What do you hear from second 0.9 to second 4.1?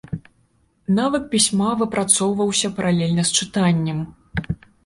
Навык пісьма выпрацоўваўся паралельна з чытаннем.